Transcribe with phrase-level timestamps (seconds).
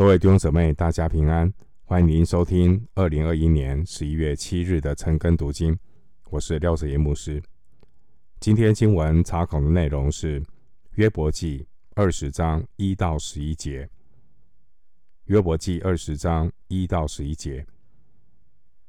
[0.00, 1.52] 各位弟兄姊妹，大家平安！
[1.84, 5.78] 欢迎您收听二零二一年十一月七日的晨更读经。
[6.30, 7.42] 我是廖子彦牧师。
[8.40, 10.42] 今天经文查考的内容是
[10.94, 11.66] 约伯记
[11.96, 13.86] 二十章一到十一节。
[15.26, 17.66] 约伯记二十章一到十一节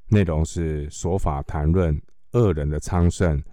[0.07, 2.02] 内容是说法谈论
[2.32, 3.43] 恶人的昌盛，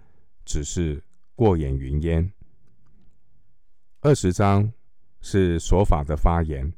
[0.45, 1.03] 只是
[1.35, 2.31] 过眼云烟。
[3.99, 4.71] 二十章
[5.19, 6.71] 是说法的发言。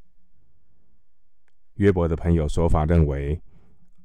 [1.82, 3.42] 约伯的朋友琐法认为，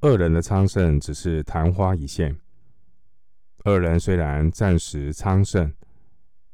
[0.01, 2.35] 恶人的昌盛只是昙花一现。
[3.65, 5.71] 恶人虽然暂时昌盛，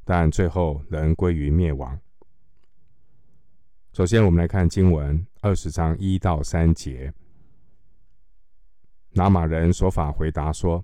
[0.03, 1.97] 但最后仍归于灭亡。
[3.93, 7.13] 首先，我们来看经文二十章一到三节。
[9.11, 10.83] 拿马人琐法回答说：“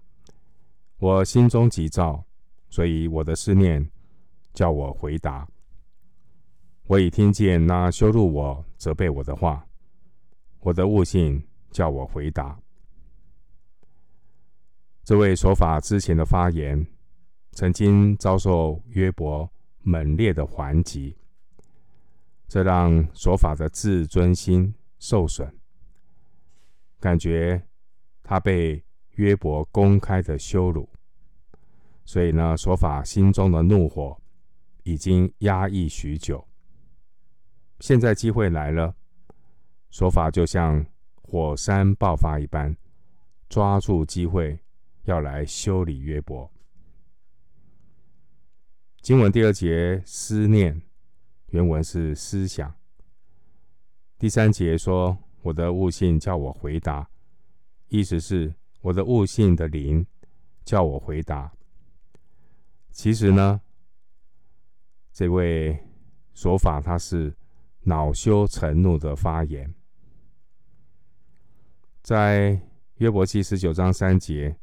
[0.99, 2.23] 我心中急躁，
[2.69, 3.85] 所以我的思念
[4.53, 5.45] 叫我回答。
[6.85, 9.65] 我已听见那羞辱我、责备我的话。”
[10.61, 11.41] 我的悟性
[11.71, 12.59] 叫我回答。
[15.03, 16.85] 这位说法之前的发言，
[17.51, 19.49] 曾经遭受约伯
[19.81, 21.17] 猛烈的还击，
[22.47, 25.51] 这让说法的自尊心受损，
[26.99, 27.65] 感觉
[28.21, 28.83] 他被
[29.15, 30.87] 约伯公开的羞辱，
[32.05, 34.21] 所以呢，说法心中的怒火
[34.83, 36.45] 已经压抑许久，
[37.79, 38.93] 现在机会来了。
[39.89, 42.75] 说法就像火山爆发一般，
[43.49, 44.59] 抓住机会
[45.03, 46.51] 要来修理约伯。
[49.01, 50.81] 经文第二节思念，
[51.47, 52.73] 原文是思想。
[54.17, 57.09] 第三节说：“我的悟性叫我回答”，
[57.87, 60.05] 意思是我的悟性的灵
[60.65, 61.51] 叫我回答。
[62.91, 63.61] 其实呢，
[65.13, 65.79] 这位
[66.33, 67.33] 说法他是
[67.83, 69.73] 恼羞成怒的发言。
[72.01, 72.59] 在
[72.95, 74.55] 约伯记十九章三节，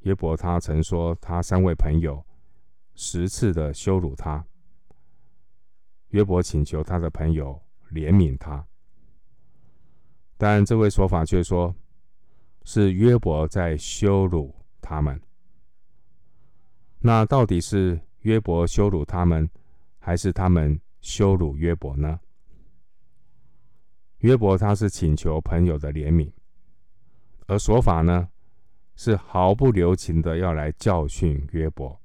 [0.00, 2.24] 约伯他曾说，他三位朋友
[2.94, 4.44] 十次的羞辱他。
[6.08, 7.60] 约伯请求他的朋友
[7.90, 8.66] 怜悯他，
[10.36, 11.74] 但这位说法却说，
[12.64, 15.20] 是约伯在羞辱他们。
[16.98, 19.48] 那到底是约伯羞辱他们，
[19.98, 22.20] 还是他们羞辱约伯呢？
[24.18, 26.30] 约伯他是请求朋友的怜悯。
[27.52, 28.30] 而琐法呢，
[28.96, 32.00] 是毫不留情的要来教训约伯。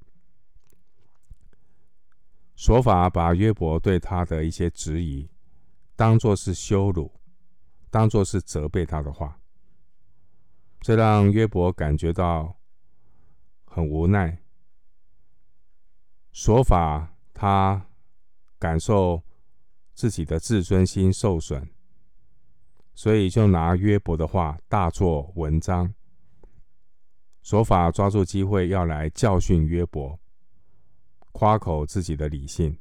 [2.57, 5.29] 琐法把约伯对他的一些质疑，
[5.95, 7.09] 当作是羞辱，
[7.89, 9.39] 当作是责备他的话，
[10.81, 12.57] 这让约伯感觉到
[13.63, 14.37] 很无奈。
[16.33, 17.87] 琐法他
[18.59, 19.23] 感受
[19.93, 21.65] 自己的自尊心受损。
[22.97, 25.93] 所以就拿约伯的话大做文章，
[27.43, 30.19] 琐法抓住机会要来教训约伯，
[31.31, 32.75] 夸口自己的理性。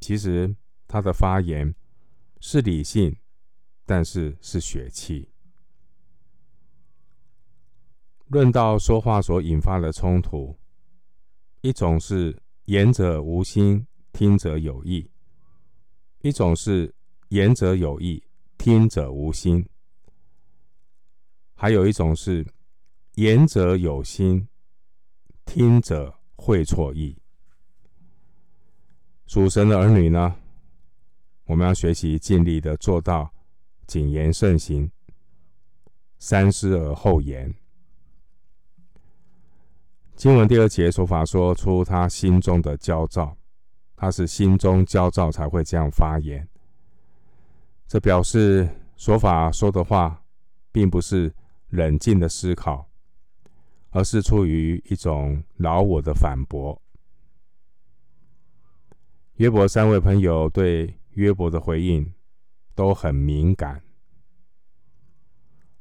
[0.00, 0.56] 其实
[0.88, 1.74] 他的发言
[2.40, 3.14] 是理性，
[3.84, 5.28] 但是是血气。
[8.28, 10.58] 论到说话所引发的冲突，
[11.60, 15.10] 一种是言者无心，听者有意；
[16.22, 16.94] 一种是
[17.28, 18.25] 言者有意。
[18.58, 19.68] 听者无心，
[21.54, 22.46] 还有一种是
[23.14, 24.48] 言者有心，
[25.44, 27.16] 听者会错意。
[29.26, 30.36] 属神的儿女呢，
[31.44, 33.32] 我们要学习尽力的做到
[33.86, 34.90] 谨言慎行，
[36.18, 37.54] 三思而后言。
[40.16, 43.36] 经文第二节说法说出他心中的焦躁，
[43.94, 46.48] 他是心中焦躁才会这样发言。
[47.88, 50.24] 这表示说法说的话，
[50.72, 51.32] 并不是
[51.68, 52.90] 冷静的思考，
[53.90, 56.82] 而是出于一种老我的反驳。
[59.34, 62.12] 约伯三位朋友对约伯的回应
[62.74, 63.80] 都很敏感。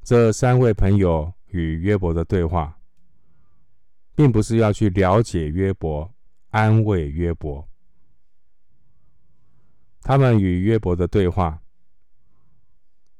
[0.03, 2.77] 这三位朋友与约伯的对话，
[4.13, 6.13] 并不是要去了解约伯、
[6.51, 7.67] 安慰约伯，
[10.01, 11.63] 他们与约伯的对话。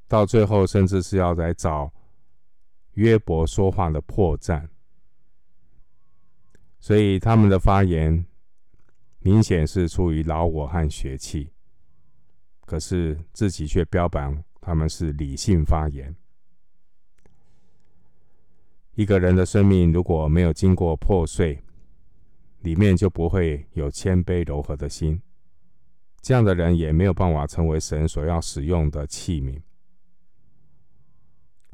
[0.07, 1.91] 到最后，甚至是要来找
[2.93, 4.67] 约伯说话的破绽，
[6.79, 8.25] 所以他们的发言
[9.19, 11.51] 明显是出于老我和血气，
[12.65, 16.15] 可是自己却标榜他们是理性发言。
[18.93, 21.61] 一个人的生命如果没有经过破碎，
[22.61, 25.21] 里面就不会有谦卑柔和的心，
[26.21, 29.61] 这样的人也没有办法成为神所要使用的器皿。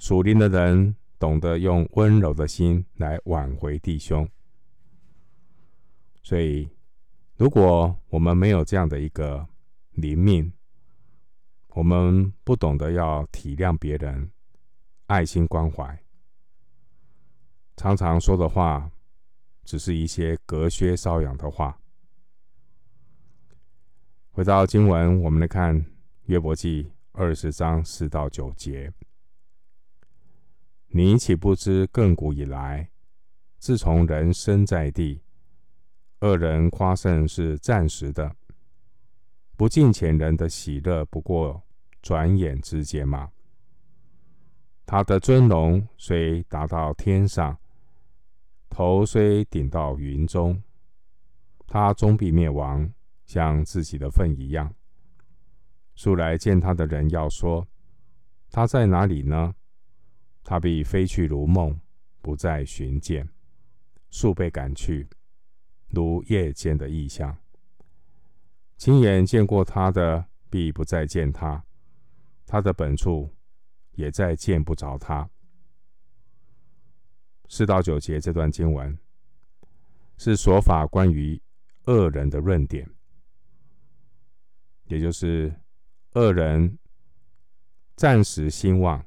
[0.02, 4.28] 属灵的人懂得用温柔的心来挽回弟兄，
[6.24, 6.68] 所以，
[7.38, 9.48] 如果我们没有这样的一个
[9.92, 10.52] 灵命，
[11.76, 14.32] 我们不懂得要体谅别人、
[15.06, 16.04] 爱心关怀，
[17.78, 18.90] 常常说的话
[19.64, 21.80] 只是一些隔靴搔痒的话。
[24.32, 25.86] 回到经文，我们来看
[26.24, 28.92] 约伯记二十章四到九节。
[30.94, 32.90] 你岂不知亘古以来，
[33.60, 35.22] 自从人生在地，
[36.20, 38.30] 恶人夸胜是暂时的；
[39.56, 41.64] 不敬虔人的喜乐不过
[42.02, 43.32] 转眼之间吗？
[44.86, 47.58] 他的尊荣虽达到天上，
[48.70, 50.62] 头虽顶到云中，
[51.68, 52.92] 他终必灭亡，
[53.26, 54.76] 像自己的粪一样。
[55.96, 57.66] 素来见他的人要说：
[58.50, 59.56] 他在哪里呢？
[60.44, 61.80] 他必飞去如梦，
[62.22, 63.28] 不再寻见，
[64.10, 65.08] 速被赶去，
[65.90, 67.38] 如夜间的异象。
[68.78, 71.64] 亲眼见过他的，必不再见他；
[72.46, 73.30] 他的本处，
[73.92, 75.30] 也再见不着他。
[77.48, 78.98] 四到九节这段经文，
[80.18, 81.40] 是说法关于
[81.86, 82.90] 恶人的论点，
[84.86, 85.54] 也就是
[86.14, 86.78] 恶人
[87.96, 89.06] 暂时兴旺。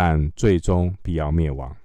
[0.00, 1.76] 但最终必要灭亡。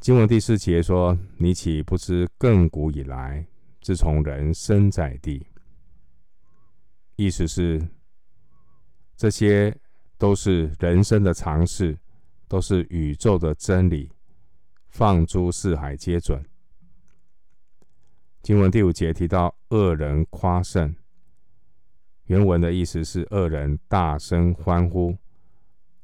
[0.00, 3.46] 经文第四节说：“你岂不知亘古以来，
[3.82, 5.46] 自从人生在地？”
[7.16, 7.86] 意思是，
[9.18, 9.76] 这些
[10.16, 11.98] 都是人生的常识，
[12.48, 14.10] 都是宇宙的真理，
[14.88, 16.42] 放诸四海皆准。
[18.40, 20.96] 经文第五节提到恶人夸胜，
[22.28, 25.18] 原文的意思是恶人大声欢呼。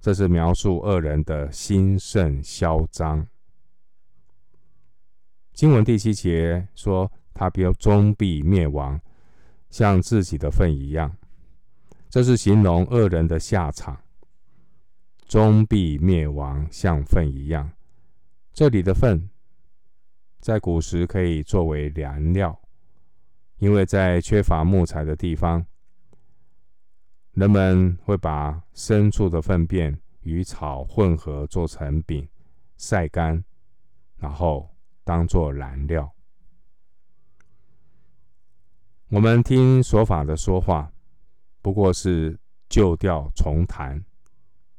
[0.06, 3.26] 这是描述恶人的兴盛嚣张。
[5.52, 9.00] 经文第七节说：“他必终必灭亡，
[9.68, 11.12] 像自己的粪一样。”
[12.08, 14.00] 这是形容恶人的下场。
[15.26, 17.68] 终必灭亡，像粪一样。
[18.52, 19.28] 这里的粪，
[20.38, 22.56] 在古时可以作为燃料，
[23.58, 25.66] 因为在缺乏木材的地方。
[27.36, 32.26] 人们会把牲畜的粪便与草混合做成饼，
[32.78, 33.44] 晒干，
[34.16, 34.66] 然后
[35.04, 36.10] 当作燃料。
[39.08, 40.90] 我们听说法的说话，
[41.60, 42.40] 不过是
[42.70, 44.02] 旧调重弹，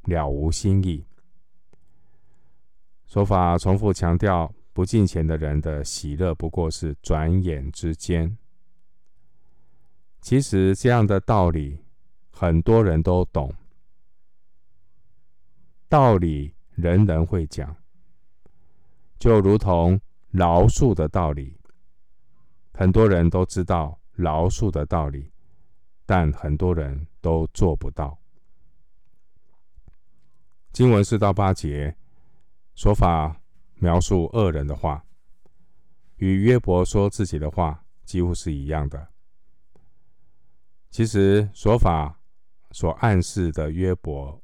[0.05, 1.05] 了无新意。
[3.05, 8.35] 说法重复强调，不敬虔的人的喜乐不过是转眼之间。
[10.21, 11.83] 其实这样的道理。
[12.39, 13.51] 很多人都懂
[15.89, 17.75] 道理，人人会讲，
[19.17, 19.99] 就如同
[20.29, 21.59] 饶恕的道理，
[22.73, 25.31] 很多人都知道饶恕的道理，
[26.05, 28.19] 但很多人都做不到。
[30.71, 31.97] 经文四到八节
[32.75, 33.41] 说法
[33.77, 35.03] 描述恶人的话，
[36.17, 39.07] 与约伯说自己的话几乎是一样的。
[40.91, 42.16] 其实说法。
[42.77, 44.39] 所暗示的约伯，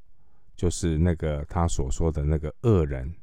[0.56, 3.14] 就是那个他所说的那个恶人。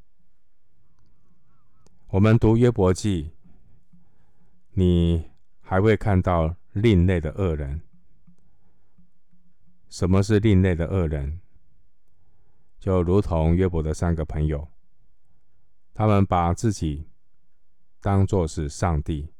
[2.10, 3.32] 我们读约伯记，
[4.70, 5.28] 你
[5.60, 7.82] 还会看到另类的恶人。
[9.88, 11.40] 什么是另类的恶人？
[12.78, 14.68] 就如同约伯的三个朋友，
[15.92, 17.08] 他们把自己
[18.00, 19.32] 当作是上帝，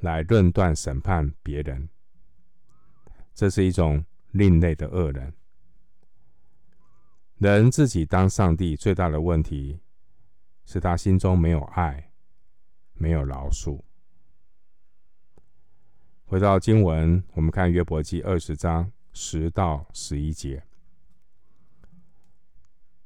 [0.00, 1.88] 来论断审判别人。
[3.34, 4.04] 这是一种。
[4.34, 5.32] 另类的恶人，
[7.38, 9.78] 人自己当上帝最大的问题
[10.64, 12.10] 是他心中没有爱，
[12.94, 13.80] 没有饶恕。
[16.24, 20.64] 回到经文，我们看约伯记二十章十到十一节，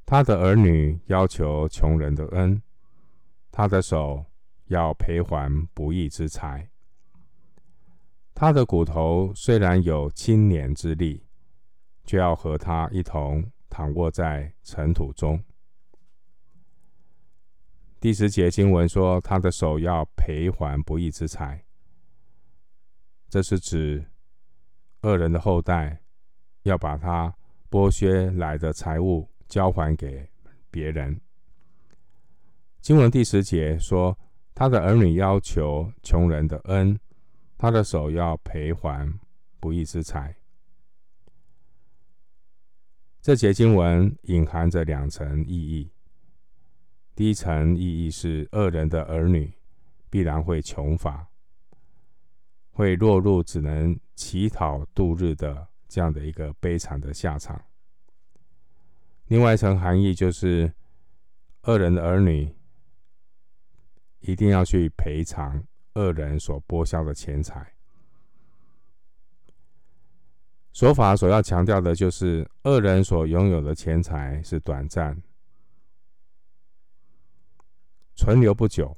[0.06, 2.62] 他的儿女要求穷人的恩，
[3.50, 4.24] 他的手
[4.68, 6.70] 要赔还不义之财。
[8.40, 11.20] 他的骨头虽然有青年之力，
[12.04, 15.42] 却要和他一同躺卧在尘土中。
[17.98, 21.64] 第十节经文说，他的手要赔还不义之财，
[23.28, 24.06] 这是指
[25.02, 26.00] 恶人的后代
[26.62, 27.34] 要把他
[27.68, 30.30] 剥削来的财物交还给
[30.70, 31.20] 别人。
[32.80, 34.16] 经文第十节说，
[34.54, 36.96] 他的儿女要求穷人的恩。
[37.58, 39.12] 他的手要赔还
[39.58, 40.36] 不义之财。
[43.20, 45.90] 这节经文隐含着两层意义。
[47.16, 49.52] 第一层意义是，恶人的儿女
[50.08, 51.28] 必然会穷乏，
[52.70, 57.60] 会落入只能乞讨度日的这样的一个悲惨的下场。
[59.26, 60.72] 另外一层含义就是，
[61.64, 62.54] 恶人的儿女
[64.20, 65.66] 一定要去赔偿
[65.98, 67.74] 恶人所剥削的钱财。
[70.72, 75.20] 说法所要强调的就是，恶人所拥有的钱财是短暂。
[78.14, 78.96] 存留不久，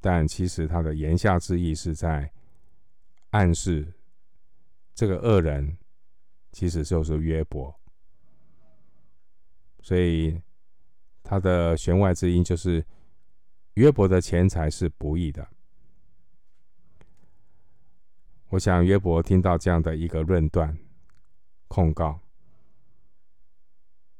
[0.00, 2.28] 但其实他的言下之意是在
[3.30, 3.92] 暗示，
[4.92, 5.78] 这个恶人
[6.50, 7.72] 其实就是约伯，
[9.82, 10.40] 所以
[11.22, 12.84] 他的弦外之音就是
[13.78, 15.48] 约伯的钱财是不义的。
[18.48, 20.76] 我想约伯听到这样的一个论断
[21.68, 22.18] 控告，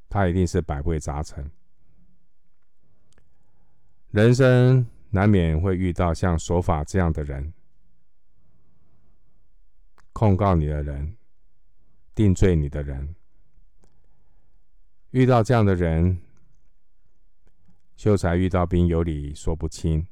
[0.09, 1.51] 他一定是百味杂陈。
[4.13, 7.53] 人生难免会遇到像琐法这样的人，
[10.13, 11.17] 控告你的人，
[12.15, 13.17] 定罪你的人。
[15.11, 16.21] 遇到这样的人，
[17.99, 20.07] 秀才遇到兵，有理说不清，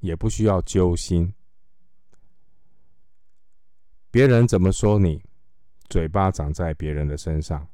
[0.00, 1.32] 也不需要揪心。
[4.10, 5.22] 别人怎么说你，
[5.88, 7.68] 嘴巴长在别人的身上。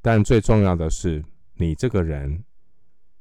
[0.00, 2.44] 但最重要的是，你这个人。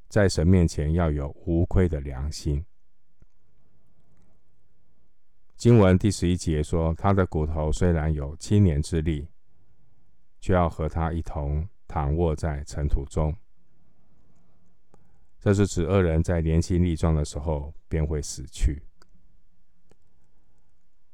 [0.10, 2.66] 在神面前要有无亏的良心。
[5.58, 9.28] 经文第十一节说：“他的骨头虽然有七年之力，
[10.40, 13.36] 却要和他一同躺卧在尘土中。”
[15.48, 18.84] 这是指恶人在年轻力壮的时候便会死去。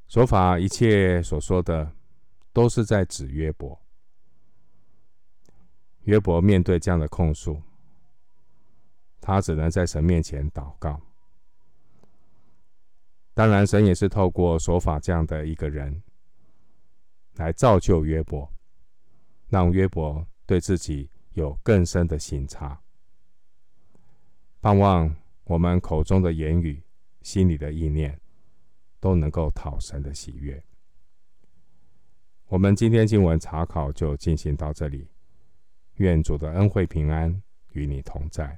[0.08, 1.94] 所法一切所说的，
[2.52, 3.80] 都是在指约伯。
[6.06, 7.62] 约伯面对这样的控诉。
[9.22, 11.00] 他只能在神面前祷告。
[13.36, 16.02] 当然，神也是透过琐法这样的一个人，
[17.36, 18.52] 来造就约伯，
[19.50, 22.83] 让约伯对自己有更深的省察。
[24.64, 26.82] 盼望我们口中的言语、
[27.22, 28.18] 心里的意念，
[29.02, 30.64] 都能够讨神的喜悦。
[32.48, 35.06] 我们今天经文查考就进行到这里。
[35.96, 37.44] 愿主的恩惠平安
[37.74, 38.58] 与你同在。